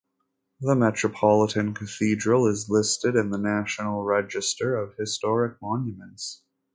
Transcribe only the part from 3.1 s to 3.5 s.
in the